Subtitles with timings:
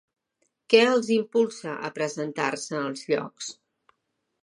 [0.73, 3.55] Què els impulsa a presentar-se als llocs?